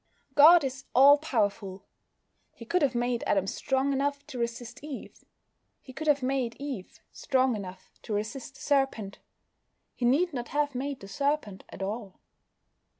God 0.33 0.63
is 0.63 0.85
all 0.95 1.19
powerful. 1.19 1.85
He 2.55 2.65
could 2.65 2.81
have 2.81 2.95
made 2.95 3.23
Adam 3.27 3.45
strong 3.45 3.93
enough 3.93 4.25
to 4.25 4.39
resist 4.39 4.83
Eve. 4.83 5.23
He 5.79 5.93
could 5.93 6.07
have 6.07 6.23
made 6.23 6.55
Eve 6.57 6.99
strong 7.11 7.55
enough 7.55 7.91
to 8.01 8.13
resist 8.13 8.55
the 8.55 8.61
Serpent. 8.61 9.19
He 9.93 10.05
need 10.05 10.33
not 10.33 10.47
have 10.47 10.73
made 10.73 11.01
the 11.01 11.07
Serpent 11.07 11.65
at 11.69 11.83
all. 11.83 12.19